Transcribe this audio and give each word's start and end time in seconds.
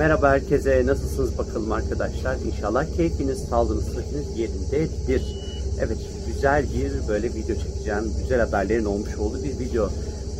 Merhaba 0.00 0.30
herkese, 0.30 0.86
nasılsınız 0.86 1.38
bakalım 1.38 1.72
arkadaşlar? 1.72 2.36
İnşallah 2.36 2.96
keyfiniz, 2.96 3.38
sağlığınız, 3.38 3.84
sıhhatiniz 3.84 4.38
yerindedir. 4.38 5.36
Evet, 5.80 5.98
güzel 6.26 6.64
bir 6.74 7.08
böyle 7.08 7.34
video 7.34 7.56
çekeceğim. 7.56 8.12
Güzel 8.22 8.40
haberlerin 8.40 8.84
olmuş 8.84 9.16
olduğu 9.16 9.44
bir 9.44 9.58
video. 9.58 9.90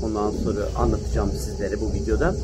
Ondan 0.03 0.31
sonra 0.31 0.61
anlatacağım 0.77 1.31
sizlere 1.33 1.81
bu 1.81 1.93
videoda. 1.93 2.35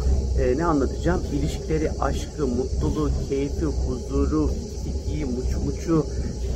Ee, 0.41 0.59
ne 0.59 0.65
anlatacağım? 0.65 1.23
İlişkileri, 1.33 1.91
aşkı, 2.01 2.47
mutluluğu, 2.47 3.11
keyfi, 3.29 3.65
huzuru, 3.65 4.51
ikiyi, 4.87 5.25
muç 5.25 5.57
muçu, 5.65 6.07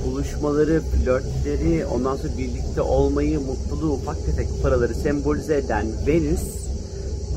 buluşmaları, 0.06 0.80
flörtleri, 0.80 1.86
ondan 1.86 2.16
sonra 2.16 2.38
birlikte 2.38 2.82
olmayı, 2.82 3.40
mutluluğu, 3.40 3.92
ufak 3.92 4.26
tefek 4.26 4.62
paraları 4.62 4.94
sembolize 4.94 5.56
eden 5.56 5.86
Venüs 6.06 6.59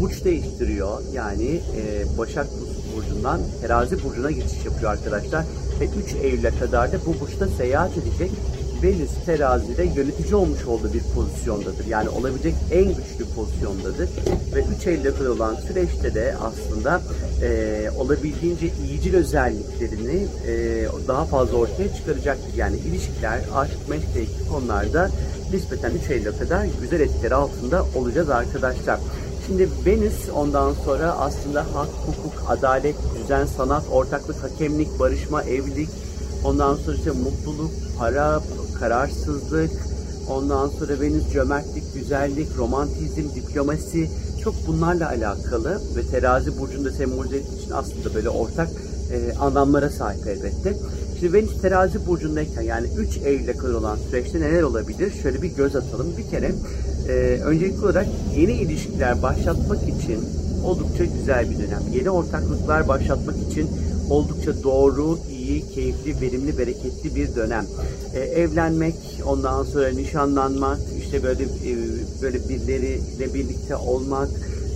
burç 0.01 0.25
değiştiriyor. 0.25 1.01
Yani 1.13 1.61
e, 1.77 2.17
Başak 2.17 2.47
Burcu'ndan 2.95 3.41
Terazi 3.61 4.03
Burcu'na 4.03 4.31
geçiş 4.31 4.65
yapıyor 4.65 4.91
arkadaşlar. 4.91 5.45
Ve 5.79 5.85
3 5.85 6.13
Eylül'e 6.23 6.51
kadar 6.59 6.91
da 6.91 6.97
bu 7.05 7.19
burçta 7.19 7.47
seyahat 7.47 7.91
edecek. 7.97 8.31
Venüs 8.83 9.11
terazide 9.25 9.83
yönetici 9.83 10.35
olmuş 10.35 10.65
olduğu 10.65 10.93
bir 10.93 11.03
pozisyondadır. 11.15 11.85
Yani 11.85 12.09
olabilecek 12.09 12.55
en 12.71 12.85
güçlü 12.85 13.25
pozisyondadır. 13.35 14.09
Ve 14.55 14.63
3 14.79 14.87
Eylül'e 14.87 15.13
kadar 15.15 15.29
olan 15.29 15.55
süreçte 15.55 16.13
de 16.13 16.35
aslında 16.41 17.01
e, 17.41 17.89
olabildiğince 17.97 18.67
iyicil 18.87 19.15
özelliklerini 19.15 20.27
e, 20.47 20.85
daha 21.07 21.25
fazla 21.25 21.57
ortaya 21.57 21.95
çıkaracaktır. 21.95 22.53
Yani 22.57 22.77
ilişkiler, 22.77 23.41
aşk, 23.55 23.77
ilgili 23.89 24.49
konularda 24.49 25.09
nispeten 25.53 25.91
3 26.03 26.09
Eylül'e 26.09 26.37
kadar 26.37 26.65
güzel 26.81 26.99
etkileri 26.99 27.35
altında 27.35 27.85
olacağız 27.95 28.29
arkadaşlar. 28.29 28.99
Şimdi 29.53 29.69
Venüs 29.85 30.29
ondan 30.35 30.73
sonra 30.73 31.11
aslında 31.11 31.61
hak, 31.61 31.89
hukuk, 32.05 32.43
adalet, 32.47 32.95
düzen, 33.17 33.45
sanat, 33.45 33.83
ortaklık, 33.91 34.43
hakemlik, 34.43 34.99
barışma, 34.99 35.43
evlilik, 35.43 35.89
ondan 36.43 36.75
sonra 36.75 36.95
işte 36.95 37.11
mutluluk, 37.11 37.71
para, 37.97 38.41
kararsızlık, 38.79 39.71
ondan 40.29 40.67
sonra 40.67 41.01
Venüs 41.01 41.31
cömertlik, 41.33 41.93
güzellik, 41.93 42.57
romantizm, 42.57 43.35
diplomasi 43.35 44.09
çok 44.43 44.55
bunlarla 44.67 45.09
alakalı 45.09 45.81
ve 45.95 46.03
terazi 46.11 46.59
burcunda 46.59 46.91
sembolize 46.91 47.37
için 47.37 47.71
aslında 47.73 48.15
böyle 48.15 48.29
ortak 48.29 48.69
e, 49.11 49.37
anlamlara 49.37 49.89
sahip 49.89 50.27
elbette. 50.27 50.77
Şimdi 51.19 51.33
Venüs 51.33 51.61
terazi 51.61 52.07
burcundayken 52.07 52.61
yani 52.61 52.87
3 52.97 53.17
Eylül'e 53.17 53.57
kadar 53.57 53.73
olan 53.73 53.97
süreçte 53.97 54.41
neler 54.41 54.61
olabilir? 54.63 55.13
Şöyle 55.23 55.41
bir 55.41 55.55
göz 55.55 55.75
atalım. 55.75 56.07
Bir 56.17 56.29
kere 56.29 56.51
e, 57.07 57.11
öncelikli 57.43 57.85
olarak 57.85 58.07
yeni 58.37 58.53
ilişkiler 58.53 59.21
başlatmak 59.21 59.79
için 59.83 60.19
oldukça 60.65 61.05
güzel 61.05 61.49
bir 61.49 61.57
dönem. 61.57 61.81
Yeni 61.93 62.09
ortaklıklar 62.09 62.87
başlatmak 62.87 63.35
için 63.51 63.69
oldukça 64.09 64.63
doğru, 64.63 65.19
iyi, 65.31 65.69
keyifli, 65.69 66.21
verimli, 66.21 66.57
bereketli 66.57 67.15
bir 67.15 67.35
dönem. 67.35 67.65
E, 68.13 68.19
evlenmek, 68.19 68.95
ondan 69.25 69.63
sonra 69.63 69.89
nişanlanmak, 69.89 70.79
işte 71.05 71.23
böyle 71.23 71.43
e, 71.43 71.73
böyle 72.21 72.49
birileriyle 72.49 73.33
birlikte 73.33 73.75
olmak, 73.75 74.29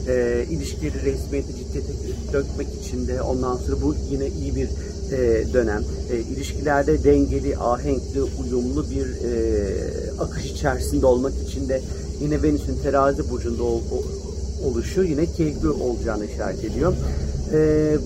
e, 0.08 0.46
ilişkileri 0.50 1.06
resmiyete, 1.06 1.54
ciddiyete 1.54 1.94
dökmek 2.34 2.68
için 2.84 3.08
de 3.08 3.22
ondan 3.22 3.56
sonra 3.58 3.82
bu 3.82 3.96
yine 4.12 4.28
iyi 4.28 4.56
bir 4.56 4.70
e, 5.12 5.54
dönem. 5.54 5.84
E, 6.12 6.18
ilişkilerde 6.20 7.04
dengeli, 7.04 7.58
ahenkli, 7.58 8.22
uyumlu 8.22 8.86
bir 8.90 9.06
e, 9.06 9.32
akış 10.20 10.46
içerisinde 10.46 11.06
olmak 11.06 11.34
için 11.48 11.70
de 11.70 11.82
yine 12.22 12.44
Venüs'ün 12.44 12.78
terazi 12.84 13.30
burcunda 13.30 13.64
ol, 13.64 13.82
oluşu 14.66 15.04
yine 15.04 15.26
keyifli 15.26 15.70
olacağını 15.70 16.26
işaret 16.26 16.64
ediyor. 16.64 16.94
E, 17.54 17.98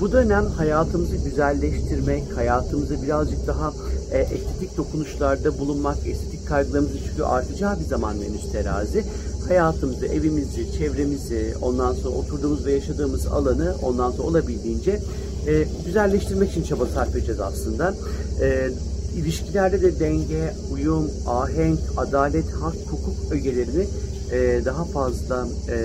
bu 0.00 0.12
dönem 0.12 0.46
hayatımızı 0.46 1.16
güzelleştirmek, 1.16 2.36
hayatımızı 2.36 3.02
birazcık 3.02 3.46
daha 3.46 3.72
e, 4.12 4.18
estetik 4.18 4.76
dokunuşlarda 4.76 5.58
bulunmak, 5.58 5.96
estetik 6.06 6.46
kaygılarımızın 6.48 7.00
çünkü 7.10 7.22
artacağı 7.22 7.80
bir 7.80 7.84
zaman 7.84 8.20
Venüs 8.20 8.52
terazi. 8.52 9.04
Hayatımızı, 9.48 10.06
evimizi, 10.06 10.72
çevremizi, 10.72 11.54
ondan 11.62 11.92
sonra 11.92 12.16
oturduğumuz 12.16 12.66
ve 12.66 12.72
yaşadığımız 12.72 13.26
alanı 13.26 13.74
ondan 13.82 14.10
sonra 14.10 14.28
olabildiğince 14.28 15.00
e, 15.46 15.66
güzelleştirmek 15.86 16.50
için 16.50 16.62
çaba 16.62 16.86
sarf 16.86 17.16
edeceğiz 17.16 17.40
aslında. 17.40 17.94
E, 18.40 18.70
ilişkilerde 19.16 19.82
de 19.82 20.00
denge, 20.00 20.54
uyum, 20.72 21.10
ahenk, 21.26 21.80
adalet, 21.96 22.52
hak, 22.52 22.74
hukuk 22.74 23.32
ögelerini 23.32 23.86
e, 24.32 24.64
daha 24.64 24.84
fazla 24.84 25.48
e, 25.68 25.76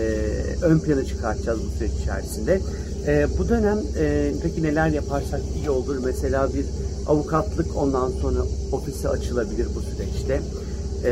ön 0.62 0.80
plana 0.80 1.06
çıkartacağız 1.06 1.59
bu 1.66 1.78
süreç 1.78 1.91
içerisinde. 2.02 2.62
E, 3.08 3.28
bu 3.40 3.50
dönem 3.50 3.80
e, 4.00 4.31
peki 4.44 4.64
neler 4.64 4.88
yaparsak 4.88 5.41
iyi 5.56 5.70
olur? 5.70 5.97
Mesela 6.06 6.53
bir 6.53 6.66
avukatlık 7.08 7.78
ondan 7.78 8.09
sonra 8.09 8.40
ofisi 8.72 9.09
açılabilir 9.09 9.68
bu 9.75 9.81
süreçte. 9.81 10.41
E, 11.06 11.12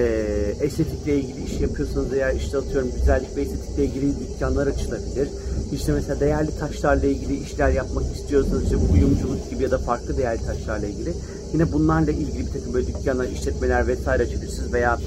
estetikle 0.62 1.16
ilgili 1.16 1.46
iş 1.46 1.62
yapıyorsanız 1.62 2.12
veya 2.12 2.32
işte 2.32 2.58
atıyorum 2.58 2.92
güzellik 2.96 3.38
ve 3.38 3.42
estetikle 3.42 3.86
ilgili 3.86 4.20
dükkanlar 4.20 4.68
açılabilir. 4.68 5.30
İşte 5.74 5.92
mesela 5.92 6.20
değerli 6.20 6.60
taşlarla 6.60 7.08
ilgili 7.08 7.44
işler 7.44 7.70
yapmak 7.70 8.16
istiyorsanız 8.16 8.64
işte 8.64 8.78
uyumculuk 8.78 9.50
gibi 9.50 9.64
ya 9.64 9.72
da 9.72 9.78
farklı 9.78 10.18
değerli 10.18 10.42
taşlarla 10.46 10.88
ilgili 10.88 11.14
yine 11.54 11.72
bunlarla 11.72 12.12
ilgili 12.12 12.46
bir 12.46 12.52
takım 12.52 12.74
böyle 12.74 12.88
dükkanlar, 12.88 13.28
işletmeler 13.28 13.88
vesaire 13.88 14.24
açabilirsiniz 14.24 14.74
veya 14.74 15.00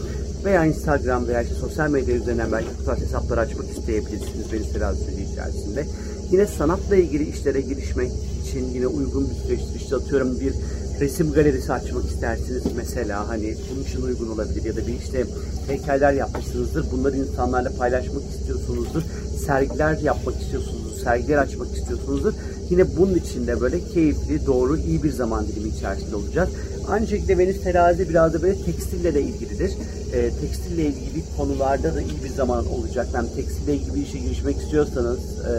veya 0.44 0.64
Instagram 0.64 1.26
veya 1.26 1.42
işte 1.42 1.54
sosyal 1.54 1.90
medya 1.90 2.14
üzerinden 2.14 2.52
belki 2.52 2.68
bu 2.80 2.84
tarz 2.84 3.00
hesaplar 3.00 3.38
açmak 3.38 3.70
isteyebilirsiniz 3.70 4.52
Venüs 4.52 4.72
terazi 4.72 5.02
içerisinde. 5.32 5.86
Yine 6.30 6.46
sanatla 6.46 6.96
ilgili 6.96 7.30
işlere 7.30 7.60
girişmek 7.60 8.12
için 8.42 8.68
yine 8.74 8.86
uygun 8.86 9.30
bir 9.30 9.34
süreçtir. 9.34 9.80
İşte 9.80 9.96
atıyorum 9.96 10.40
bir 10.40 10.54
resim 11.02 11.32
galerisi 11.32 11.72
açmak 11.72 12.04
istersiniz 12.04 12.62
mesela 12.76 13.28
hani 13.28 13.56
bunun 13.70 13.82
için 13.82 14.02
uygun 14.02 14.28
olabilir 14.28 14.64
ya 14.64 14.76
da 14.76 14.86
bir 14.86 14.94
işte 15.04 15.24
heykeller 15.66 16.12
yapmışsınızdır. 16.12 16.90
Bunları 16.92 17.16
insanlarla 17.16 17.70
paylaşmak 17.78 18.22
istiyorsunuzdur. 18.38 19.02
Sergiler 19.46 19.98
yapmak 19.98 20.42
istiyorsunuzdur. 20.42 21.00
Sergiler 21.04 21.38
açmak 21.38 21.76
istiyorsunuzdur. 21.76 22.32
Yine 22.70 22.96
bunun 22.96 23.14
için 23.14 23.46
de 23.46 23.60
böyle 23.60 23.80
keyifli, 23.80 24.46
doğru, 24.46 24.78
iyi 24.78 25.02
bir 25.02 25.12
zaman 25.12 25.46
dilimi 25.46 25.68
içerisinde 25.68 26.16
olacağız. 26.16 26.48
Aynı 26.88 27.06
şekilde 27.06 27.38
Venüs 27.38 27.62
terazi 27.62 28.08
biraz 28.08 28.34
da 28.34 28.42
böyle 28.42 28.64
tekstille 28.64 29.14
de 29.14 29.22
ilgilidir. 29.22 29.72
E, 30.12 30.30
tekstille 30.40 30.86
ilgili 30.86 31.22
konularda 31.36 31.94
da 31.94 32.00
iyi 32.00 32.24
bir 32.24 32.34
zaman 32.36 32.66
olacak. 32.66 33.06
Yani 33.14 33.28
tekstille 33.36 33.74
ilgili 33.74 33.94
bir 33.94 34.02
işe 34.02 34.18
girişmek 34.18 34.56
istiyorsanız 34.56 35.18
e, 35.18 35.52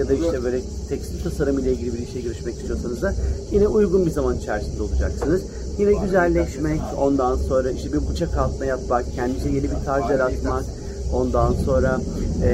ya 0.00 0.08
da 0.08 0.12
işte 0.14 0.44
böyle 0.44 0.60
tekstil 0.88 1.22
tasarım 1.22 1.58
ile 1.58 1.72
ilgili 1.72 1.94
bir 1.94 1.98
işe 1.98 2.20
girişmek 2.20 2.54
istiyorsanız 2.54 3.02
da 3.02 3.14
yine 3.52 3.68
uygun 3.68 4.06
bir 4.06 4.10
zaman 4.10 4.36
içerisinde 4.38 4.82
olacaksınız. 4.82 5.42
Yine 5.78 5.92
güzelleşmek, 5.92 6.80
ondan 6.98 7.36
sonra 7.36 7.70
işte 7.70 7.92
bir 7.92 8.08
bıçak 8.08 8.36
altına 8.36 8.64
yatmak, 8.64 9.14
kendinize 9.14 9.48
yeni 9.48 9.62
bir 9.62 9.84
tarz 9.84 10.10
yaratmak, 10.10 10.64
ondan 11.12 11.52
sonra 11.52 12.00
e, 12.44 12.52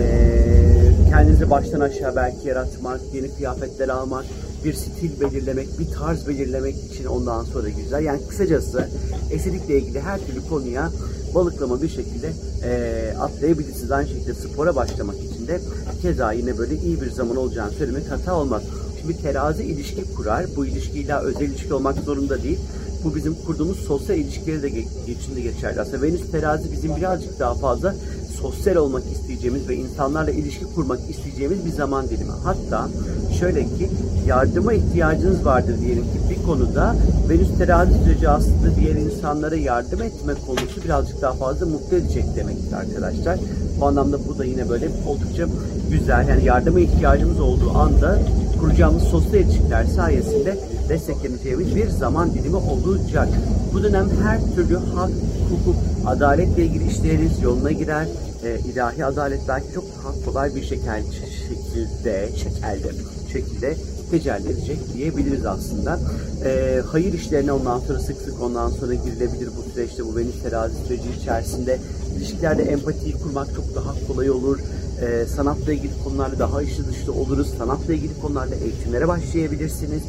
kendinizi 1.10 1.50
baştan 1.50 1.80
aşağı 1.80 2.16
belki 2.16 2.48
yaratmak, 2.48 3.00
yeni 3.14 3.34
kıyafetler 3.34 3.88
almak, 3.88 4.24
bir 4.66 4.74
stil 4.74 5.20
belirlemek, 5.20 5.78
bir 5.78 5.90
tarz 5.90 6.28
belirlemek 6.28 6.76
için 6.92 7.04
ondan 7.04 7.44
sonra 7.44 7.68
güzel. 7.68 8.04
Yani 8.04 8.20
kısacası 8.28 8.88
estetikle 9.30 9.78
ilgili 9.78 10.00
her 10.00 10.26
türlü 10.26 10.48
konuya 10.48 10.90
balıklama 11.34 11.82
bir 11.82 11.88
şekilde 11.88 12.32
e, 12.64 13.14
atlayabilirsiniz. 13.18 13.90
Aynı 13.90 14.08
şekilde 14.08 14.34
spora 14.34 14.76
başlamak 14.76 15.16
için 15.16 15.46
de 15.46 15.60
keza 16.02 16.32
yine 16.32 16.58
böyle 16.58 16.74
iyi 16.76 17.00
bir 17.00 17.10
zaman 17.10 17.36
olacağını 17.36 17.72
söylemek 17.72 18.10
hata 18.10 18.34
olmaz. 18.34 18.62
Şimdi 19.00 19.22
terazi 19.22 19.64
ilişki 19.64 20.14
kurar. 20.14 20.46
Bu 20.56 20.66
ilişki 20.66 20.98
illa 20.98 21.20
özel 21.20 21.40
ilişki 21.40 21.74
olmak 21.74 21.98
zorunda 21.98 22.42
değil. 22.42 22.58
Bu 23.04 23.14
bizim 23.14 23.34
kurduğumuz 23.34 23.78
sosyal 23.78 24.18
ilişkileri 24.18 24.62
de 24.62 24.68
içinde 25.12 25.40
geçerli. 25.40 25.80
Aslında 25.80 26.02
Venüs 26.02 26.30
terazi 26.30 26.72
bizim 26.72 26.96
birazcık 26.96 27.38
daha 27.38 27.54
fazla 27.54 27.94
sosyal 28.40 28.76
olmak 28.76 29.02
isteyeceğimiz 29.12 29.68
ve 29.68 29.76
insanlarla 29.76 30.30
ilişki 30.30 30.64
kurmak 30.64 31.00
isteyeceğimiz 31.10 31.64
bir 31.64 31.70
zaman 31.70 32.08
dilimi. 32.08 32.32
Hatta 32.44 32.88
şöyle 33.38 33.64
ki 33.64 33.90
yardıma 34.26 34.72
ihtiyacınız 34.72 35.44
vardır 35.44 35.80
diyelim 35.80 36.02
ki 36.02 36.18
bir 36.30 36.46
konuda 36.46 36.96
Venüs 37.28 37.58
terazi 37.58 37.92
süreci 38.04 38.28
aslında 38.28 38.76
diğer 38.76 38.94
insanlara 38.94 39.56
yardım 39.56 40.02
etme 40.02 40.34
konusu 40.46 40.84
birazcık 40.84 41.22
daha 41.22 41.32
fazla 41.32 41.66
mutlu 41.66 41.96
edecek 41.96 42.24
demektir 42.36 42.72
arkadaşlar. 42.72 43.38
Bu 43.80 43.86
anlamda 43.86 44.18
bu 44.28 44.38
da 44.38 44.44
yine 44.44 44.68
böyle 44.68 44.88
oldukça 45.06 45.46
güzel. 45.90 46.28
Yani 46.28 46.44
yardıma 46.44 46.80
ihtiyacımız 46.80 47.40
olduğu 47.40 47.70
anda 47.78 48.18
kuracağımız 48.60 49.02
sosyal 49.02 49.42
ilişkiler 49.42 49.84
sayesinde 49.84 50.58
destekleneceğimiz 50.88 51.76
bir 51.76 51.88
zaman 51.88 52.34
dilimi 52.34 52.56
olacak. 52.56 53.28
Bu 53.74 53.82
dönem 53.82 54.08
her 54.22 54.54
türlü 54.54 54.76
hak, 54.76 55.10
hukuk, 55.50 55.76
adaletle 56.06 56.64
ilgili 56.64 56.90
işleriniz 56.90 57.42
yoluna 57.42 57.72
girer. 57.72 58.06
E, 58.44 58.58
ilahi 58.72 59.04
adalet 59.04 59.40
belki 59.48 59.66
çok 59.74 59.84
kolay 60.24 60.54
bir 60.54 60.64
şekel, 60.64 61.02
şekilde, 61.48 62.28
şekelde, 62.36 62.88
şekilde 63.36 63.76
tecelli 64.10 64.48
edecek 64.48 64.78
diyebiliriz 64.94 65.46
aslında. 65.46 65.98
E, 66.44 66.82
hayır 66.90 67.12
işlerine 67.12 67.52
ondan 67.52 67.80
sonra 67.80 67.98
sık 67.98 68.16
sık 68.16 68.42
ondan 68.42 68.70
sonra 68.70 68.94
girilebilir 68.94 69.48
bu 69.56 69.70
süreçte 69.70 70.04
bu 70.04 70.16
Venüs 70.16 70.42
terazi 70.42 70.74
süreci 70.86 71.08
içerisinde. 71.20 71.78
İlişkilerde 72.16 72.62
empatiyi 72.62 73.14
kurmak 73.14 73.54
çok 73.56 73.74
daha 73.74 73.94
kolay 74.06 74.30
olur. 74.30 74.58
e, 75.02 75.26
sanatla 75.26 75.72
ilgili 75.72 75.92
konularda 76.04 76.38
daha 76.38 76.62
içli 76.62 76.88
dışlı 76.88 77.12
oluruz. 77.12 77.48
Sanatla 77.58 77.94
ilgili 77.94 78.20
konularda 78.20 78.54
eğitimlere 78.54 79.08
başlayabilirsiniz. 79.08 80.02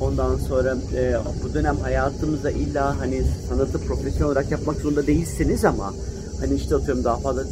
Ondan 0.00 0.36
sonra 0.36 0.76
e, 0.96 1.14
bu 1.44 1.54
dönem 1.54 1.76
hayatımızda 1.76 2.50
illa 2.50 3.00
hani 3.00 3.22
sanatı 3.48 3.78
profesyonel 3.78 4.26
olarak 4.26 4.50
yapmak 4.50 4.76
zorunda 4.76 5.06
değilsiniz 5.06 5.64
ama 5.64 5.94
hani 6.40 6.54
işte 6.54 6.74
atıyorum 6.74 7.04
daha 7.04 7.16
fazla 7.16 7.44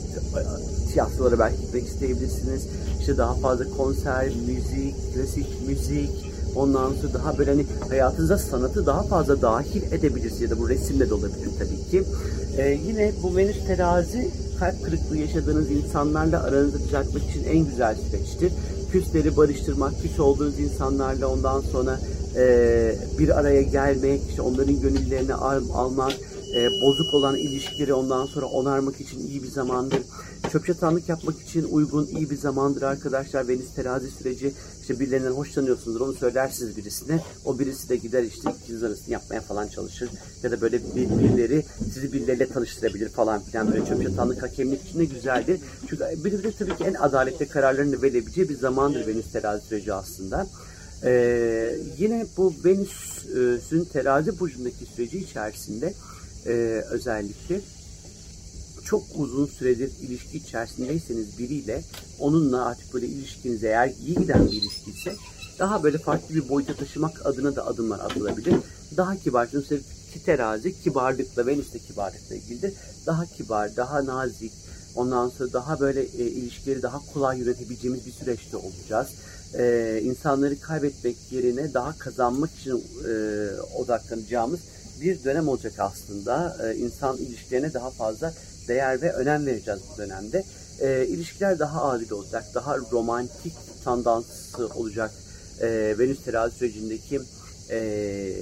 tiyatrolara 0.92 1.38
belki 1.38 1.60
gitmek 1.60 1.86
isteyebilirsiniz. 1.86 2.66
İşte 3.00 3.16
daha 3.16 3.34
fazla 3.34 3.64
konser, 3.76 4.32
müzik, 4.46 5.14
klasik 5.14 5.68
müzik, 5.68 6.10
ondan 6.56 6.92
sonra 6.92 7.14
daha 7.14 7.38
böyle 7.38 7.50
hani 7.50 7.66
hayatınıza 7.88 8.38
sanatı 8.38 8.86
daha 8.86 9.02
fazla 9.02 9.42
dahil 9.42 9.82
edebilirsiniz 9.92 10.40
ya 10.40 10.50
da 10.50 10.58
bu 10.58 10.68
resimle 10.68 11.10
de 11.10 11.14
olabilir 11.14 11.48
tabii 11.58 11.90
ki. 11.90 12.04
Ee, 12.58 12.78
yine 12.86 13.12
bu 13.22 13.36
Venüs 13.36 13.66
terazi 13.66 14.30
kalp 14.58 14.84
kırıklığı 14.84 15.16
yaşadığınız 15.16 15.70
insanlarla 15.70 16.42
aranızı 16.42 16.84
düzeltmek 16.84 17.22
için 17.30 17.44
en 17.44 17.58
güzel 17.58 17.96
süreçtir. 17.96 18.52
Küsleri 18.92 19.36
barıştırmak, 19.36 20.02
küs 20.02 20.20
olduğunuz 20.20 20.60
insanlarla 20.60 21.28
ondan 21.28 21.60
sonra 21.60 21.98
e, 22.36 22.94
bir 23.18 23.38
araya 23.38 23.62
gelmek, 23.62 24.20
işte 24.28 24.42
onların 24.42 24.80
gönüllerini 24.80 25.34
al, 25.34 25.62
almak, 25.74 26.12
e, 26.54 26.70
bozuk 26.82 27.14
olan 27.14 27.36
ilişkileri 27.36 27.94
ondan 27.94 28.26
sonra 28.26 28.46
onarmak 28.46 29.00
için 29.00 29.28
iyi 29.28 29.42
bir 29.42 29.48
zamandır. 29.48 30.02
Çöp 30.52 30.66
çatanlık 30.66 31.08
yapmak 31.08 31.40
için 31.40 31.64
uygun 31.70 32.06
iyi 32.06 32.30
bir 32.30 32.36
zamandır 32.36 32.82
arkadaşlar. 32.82 33.48
Venüs 33.48 33.74
terazi 33.74 34.10
süreci 34.10 34.52
işte 34.80 35.00
birilerinden 35.00 35.30
hoşlanıyorsunuz 35.30 36.00
onu 36.00 36.12
söylersiniz 36.12 36.76
birisine. 36.76 37.20
O 37.44 37.58
birisi 37.58 37.88
de 37.88 37.96
gider 37.96 38.22
işte 38.22 38.50
ikiniz 38.62 38.82
arasını 38.82 39.12
yapmaya 39.12 39.40
falan 39.40 39.68
çalışır. 39.68 40.10
Ya 40.42 40.50
da 40.50 40.60
böyle 40.60 40.80
bir, 40.96 41.10
birileri 41.10 41.64
sizi 41.94 42.12
birileriyle 42.12 42.46
tanıştırabilir 42.46 43.08
falan 43.08 43.42
filan. 43.42 43.72
Böyle 43.72 43.86
çöp 43.86 44.02
çatanlık 44.02 44.42
hakemlik 44.42 44.88
için 44.88 44.98
de 44.98 45.04
güzeldir. 45.04 45.60
Çünkü 45.88 46.04
bir 46.24 46.42
de 46.42 46.52
tabii 46.52 46.76
ki 46.76 46.84
en 46.84 46.94
adaletli 46.94 47.48
kararlarını 47.48 48.02
verebileceği 48.02 48.48
bir 48.48 48.56
zamandır 48.56 49.06
Venüs 49.06 49.32
terazi 49.32 49.66
süreci 49.66 49.92
aslında. 49.92 50.46
Ee, 51.04 51.76
yine 51.98 52.26
bu 52.36 52.54
Venüs'ün 52.64 53.84
terazi 53.84 54.40
burcundaki 54.40 54.86
süreci 54.96 55.18
içerisinde 55.18 55.94
e, 56.46 56.50
özellikle 56.90 57.60
çok 58.84 59.02
uzun 59.14 59.46
süredir 59.46 59.90
ilişki 60.02 60.36
içerisindeyseniz 60.36 61.38
biriyle 61.38 61.82
onunla 62.18 62.66
artık 62.66 62.94
böyle 62.94 63.06
ilişkiniz 63.06 63.64
eğer 63.64 63.92
iyi 64.06 64.14
giden 64.14 64.46
bir 64.46 64.52
ilişki 64.52 64.90
ise 64.90 65.14
daha 65.58 65.82
böyle 65.82 65.98
farklı 65.98 66.34
bir 66.34 66.48
boyuta 66.48 66.74
taşımak 66.74 67.26
adına 67.26 67.56
da 67.56 67.66
adımlar 67.66 67.98
atılabilir. 67.98 68.54
Daha 68.96 69.16
kibar. 69.16 69.48
Çünkü 69.50 69.80
terazi 70.24 70.82
kibarlıkla 70.82 71.46
Venüs'te 71.46 71.78
kibarlıkla 71.78 72.34
ilgilidir. 72.34 72.74
Daha 73.06 73.26
kibar, 73.26 73.76
daha 73.76 74.06
nazik, 74.06 74.52
ondan 74.94 75.28
sonra 75.28 75.52
daha 75.52 75.80
böyle 75.80 76.02
e, 76.02 76.26
ilişkileri 76.26 76.82
daha 76.82 77.00
kolay 77.12 77.38
yönetebileceğimiz 77.38 78.06
bir 78.06 78.12
süreçte 78.12 78.56
olacağız. 78.56 79.08
E, 79.58 80.00
insanları 80.04 80.60
kaybetmek 80.60 81.16
yerine 81.30 81.74
daha 81.74 81.98
kazanmak 81.98 82.50
için 82.60 82.84
e, 83.08 83.12
odaklanacağımız 83.76 84.60
bir 85.00 85.24
dönem 85.24 85.48
olacak 85.48 85.72
aslında. 85.78 86.56
E, 86.62 86.76
insan 86.76 87.16
ilişkilerine 87.16 87.74
daha 87.74 87.90
fazla 87.90 88.34
değer 88.68 89.02
ve 89.02 89.12
önem 89.12 89.46
vereceğiz 89.46 89.80
bu 89.92 89.98
dönemde. 89.98 90.44
E, 90.80 91.06
ilişkiler 91.06 91.58
daha 91.58 91.82
adil 91.82 92.10
olacak, 92.10 92.44
daha 92.54 92.78
romantik 92.78 93.52
tandansı 93.84 94.68
olacak. 94.68 95.10
E, 95.60 95.94
Venüs 95.98 96.24
terazi 96.24 96.56
sürecindeki 96.56 97.20
e, 97.70 98.34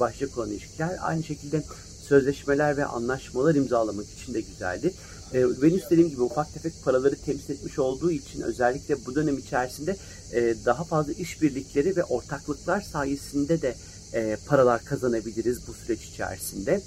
başlık 0.00 0.38
olan 0.38 0.50
ilişkiler 0.50 0.98
aynı 1.00 1.22
şekilde 1.22 1.62
sözleşmeler 2.08 2.76
ve 2.76 2.84
anlaşmalar 2.84 3.54
imzalamak 3.54 4.06
için 4.10 4.34
de 4.34 4.40
güzeldi. 4.40 4.92
E, 5.34 5.42
Venüs 5.62 5.90
dediğim 5.90 6.10
gibi 6.10 6.22
ufak 6.22 6.54
tefek 6.54 6.72
paraları 6.84 7.16
temsil 7.16 7.54
etmiş 7.54 7.78
olduğu 7.78 8.10
için 8.10 8.40
özellikle 8.40 9.06
bu 9.06 9.14
dönem 9.14 9.38
içerisinde 9.38 9.96
e, 10.32 10.54
daha 10.64 10.84
fazla 10.84 11.12
işbirlikleri 11.12 11.96
ve 11.96 12.04
ortaklıklar 12.04 12.80
sayesinde 12.80 13.62
de 13.62 13.74
e, 14.14 14.36
paralar 14.46 14.84
kazanabiliriz 14.84 15.68
bu 15.68 15.72
süreç 15.72 16.04
içerisinde. 16.04 16.80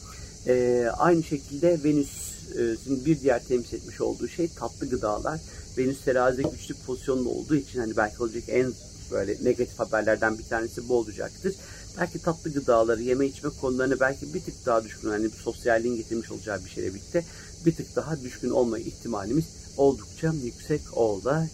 E, 0.48 0.86
aynı 0.98 1.24
şekilde 1.24 1.80
Venüs'ün 1.84 3.06
bir 3.06 3.20
diğer 3.22 3.44
temsil 3.44 3.78
etmiş 3.78 4.02
olduğu 4.02 4.28
şey 4.28 4.48
tatlı 4.48 4.90
gıdalar. 4.90 5.40
Venüs 5.78 6.02
terazide 6.02 6.42
güçlü 6.42 6.76
pozisyonda 6.86 7.30
olduğu 7.30 7.56
için 7.56 7.80
hani 7.80 7.98
belki 7.98 8.24
olacak 8.24 8.44
en 8.48 8.74
böyle 9.12 9.38
negatif 9.44 9.80
haberlerden 9.80 10.38
bir 10.38 10.44
tanesi 10.44 10.90
bu 10.90 10.96
olacaktır. 10.98 11.56
Belki 12.00 12.20
tatlı 12.20 12.54
gıdaları, 12.54 13.02
yeme 13.02 13.26
içme 13.26 13.50
konularını 13.62 14.00
belki 14.00 14.34
bir 14.34 14.42
tık 14.42 14.66
daha 14.66 14.84
düşkün, 14.84 15.10
hani 15.10 15.30
sosyalliğin 15.30 15.96
getirmiş 15.96 16.32
olacağı 16.32 16.66
bir 16.66 16.70
şeyle 16.70 16.90
birlikte 16.94 17.26
bir 17.66 17.76
tık 17.76 17.96
daha 17.96 18.22
düşkün 18.22 18.50
olma 18.50 18.80
ihtimalimiz 18.80 19.46
oldukça 19.78 20.34
yüksek 20.44 20.98
olacak. 20.98 21.50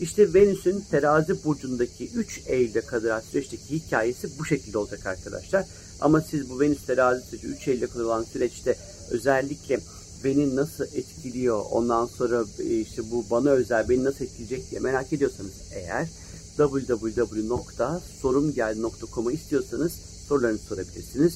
İşte 0.00 0.34
Venüs'ün 0.34 0.84
terazi 0.90 1.44
burcundaki 1.44 2.08
3 2.08 2.42
Eylül'e 2.46 2.80
kadar 2.80 3.20
süreçteki 3.20 3.70
hikayesi 3.70 4.38
bu 4.38 4.44
şekilde 4.44 4.78
olacak 4.78 5.06
arkadaşlar. 5.06 5.64
Ama 6.00 6.20
siz 6.20 6.50
bu 6.50 6.60
Venüs 6.60 6.86
terazi 6.86 7.26
süreci 7.26 7.46
3 7.46 7.68
Eylül'e 7.68 7.86
kadar 7.86 8.22
süreçte 8.22 8.76
özellikle 9.10 9.80
beni 10.24 10.56
nasıl 10.56 10.84
etkiliyor, 10.84 11.64
ondan 11.70 12.06
sonra 12.06 12.44
işte 12.80 13.02
bu 13.10 13.24
bana 13.30 13.50
özel 13.50 13.88
beni 13.88 14.04
nasıl 14.04 14.24
etkileyecek 14.24 14.70
diye 14.70 14.80
merak 14.80 15.12
ediyorsanız 15.12 15.52
eğer 15.72 16.08
www.sorumgeldi.com'a 16.56 19.32
istiyorsanız 19.32 19.92
sorularınızı 20.28 20.64
sorabilirsiniz. 20.64 21.34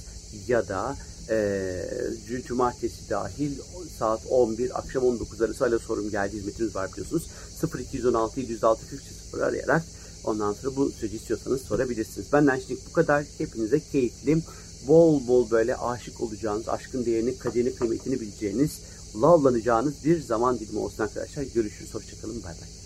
Ya 0.48 0.68
da 0.68 0.96
e, 1.30 2.42
cumartesi 2.46 3.10
dahil 3.10 3.52
saat 3.98 4.20
11 4.30 4.78
akşam 4.78 5.04
19 5.04 5.42
arası 5.42 5.64
hala 5.64 5.78
sorum 5.78 6.10
geldi 6.10 6.36
hizmetiniz 6.36 6.76
var 6.76 6.92
biliyorsunuz. 6.92 7.26
0216 7.78 8.40
706 8.40 8.88
40 9.32 9.42
arayarak 9.42 9.82
ondan 10.24 10.52
sonra 10.52 10.76
bu 10.76 10.90
süreci 10.90 11.16
istiyorsanız 11.16 11.62
sorabilirsiniz. 11.62 12.32
Benden 12.32 12.58
şimdi 12.58 12.80
bu 12.90 12.92
kadar. 12.92 13.24
Hepinize 13.38 13.80
keyifli, 13.80 14.42
bol 14.88 15.28
bol 15.28 15.50
böyle 15.50 15.76
aşık 15.76 16.20
olacağınız, 16.20 16.68
aşkın 16.68 17.04
değerini, 17.04 17.38
kaderini, 17.38 17.74
kıymetini 17.74 18.20
bileceğiniz, 18.20 18.78
lavlanacağınız 19.22 20.04
bir 20.04 20.22
zaman 20.22 20.58
dilimi 20.58 20.78
olsun 20.78 21.02
arkadaşlar. 21.02 21.42
Görüşürüz. 21.42 21.94
Hoşçakalın. 21.94 22.42
Bay 22.42 22.52
bay. 22.52 22.77